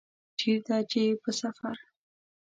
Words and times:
چیرته 0.39 0.77
چي 0.91 1.03
په 1.23 1.31
سفر 1.39 1.75